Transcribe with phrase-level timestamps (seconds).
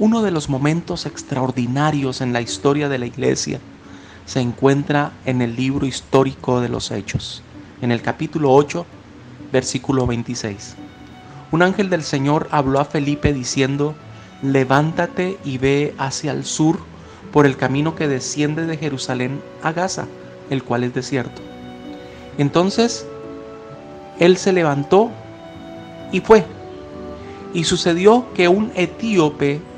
[0.00, 3.60] Uno de los momentos extraordinarios en la historia de la iglesia
[4.24, 7.42] se encuentra en el libro histórico de los Hechos,
[7.82, 8.86] en el capítulo 8,
[9.52, 10.76] versículo 26.
[11.52, 13.94] Un ángel del Señor habló a Felipe diciendo,
[14.42, 16.78] levántate y ve hacia el sur
[17.30, 20.06] por el camino que desciende de Jerusalén a Gaza,
[20.48, 21.42] el cual es desierto.
[22.38, 23.06] Entonces
[24.18, 25.10] él se levantó
[26.10, 26.46] y fue.
[27.52, 29.60] Y sucedió que un etíope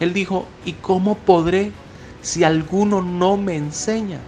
[0.00, 1.72] Él dijo, ¿y cómo podré
[2.22, 4.18] si alguno no me enseña?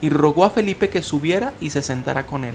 [0.00, 2.54] Y rogó a Felipe que subiera y se sentara con él.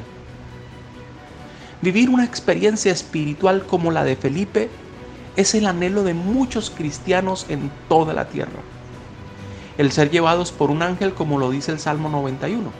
[1.81, 4.69] Vivir una experiencia espiritual como la de Felipe
[5.35, 8.59] es el anhelo de muchos cristianos en toda la tierra.
[9.77, 12.71] El ser llevados por un ángel como lo dice el Salmo 91.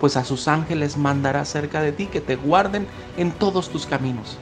[0.00, 2.86] Pues a sus ángeles mandará cerca de ti que te guarden
[3.16, 4.38] en todos tus caminos.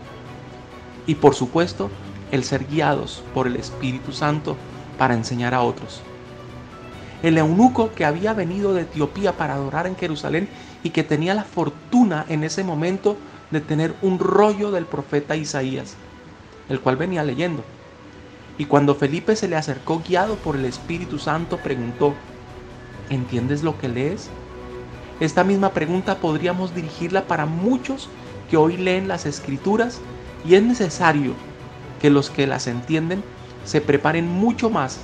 [1.06, 1.90] Y por supuesto,
[2.30, 4.56] el ser guiados por el Espíritu Santo
[4.98, 6.02] para enseñar a otros.
[7.22, 10.48] El eunuco que había venido de Etiopía para adorar en Jerusalén
[10.82, 13.16] y que tenía la fortuna en ese momento
[13.50, 15.96] de tener un rollo del profeta Isaías,
[16.68, 17.62] el cual venía leyendo.
[18.58, 22.14] Y cuando Felipe se le acercó guiado por el Espíritu Santo, preguntó,
[23.10, 24.28] ¿entiendes lo que lees?
[25.20, 28.08] Esta misma pregunta podríamos dirigirla para muchos
[28.50, 30.00] que hoy leen las escrituras
[30.46, 31.32] y es necesario
[32.04, 33.24] que los que las entienden
[33.64, 34.98] se preparen mucho más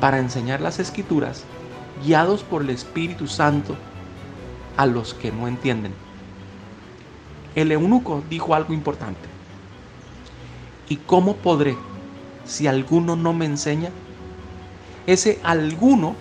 [0.00, 1.44] para enseñar las escrituras
[2.02, 3.76] guiados por el Espíritu Santo
[4.78, 5.92] a los que no entienden.
[7.54, 9.28] El eunuco dijo algo importante.
[10.88, 11.76] ¿Y cómo podré
[12.46, 13.90] si alguno no me enseña?
[15.06, 16.16] Ese alguno,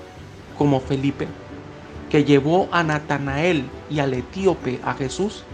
[0.58, 1.26] como Felipe,
[2.10, 5.46] que llevó a Natanael y al etíope a Jesús,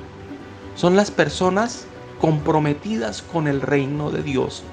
[0.73, 1.85] son las personas
[2.19, 4.63] comprometidas con el reino de Dios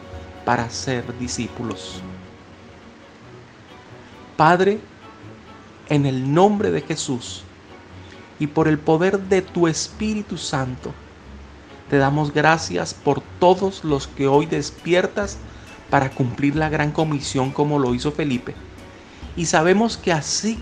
[0.45, 2.01] para ser discípulos.
[4.37, 4.81] Padre,
[5.89, 7.43] en el nombre de Jesús
[8.39, 10.93] y por el poder de tu Espíritu Santo,
[11.91, 15.37] te damos gracias por todos los que hoy despiertas
[15.91, 18.55] para cumplir la gran comisión como lo hizo Felipe.
[19.37, 20.59] Y sabemos que así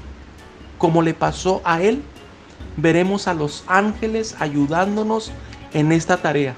[0.79, 2.03] como le pasó a él,
[2.77, 5.31] veremos a los ángeles ayudándonos
[5.73, 6.57] en esta tarea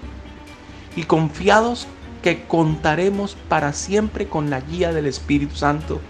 [0.98, 1.86] y confiados
[2.22, 6.00] que contaremos para siempre con la guía del Espíritu Santo,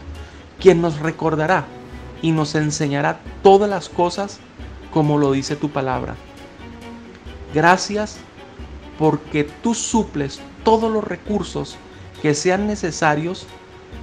[0.59, 1.67] quien nos recordará
[2.23, 4.41] y nos enseñará todas las cosas
[4.91, 6.17] como lo dice tu palabra.
[7.53, 8.17] Gracias
[8.99, 11.77] porque tú suples todos los recursos
[12.23, 13.47] que sean necesarios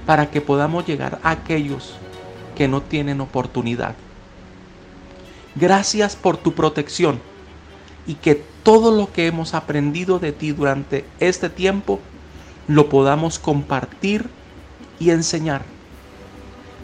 [0.06, 1.94] para que podamos llegar a aquellos
[2.54, 3.96] que no tienen oportunidad.
[5.56, 7.20] Gracias por tu protección
[8.06, 12.00] y que todo lo que hemos aprendido de ti durante este tiempo
[12.68, 14.28] lo podamos compartir
[14.98, 15.62] y enseñar.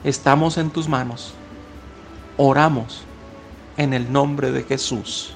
[0.05, 1.35] Estamos en tus manos.
[2.37, 3.05] Oramos
[3.77, 5.35] en el nombre de Jesús.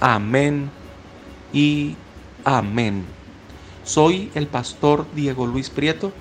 [0.00, 0.70] Amén
[1.52, 1.96] y
[2.44, 3.04] amén.
[3.84, 6.12] Soy el pastor Diego Luis Prieto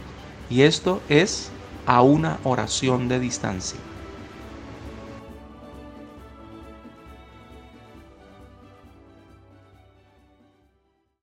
[0.49, 1.51] y esto es
[1.85, 3.79] a una oración de distancia.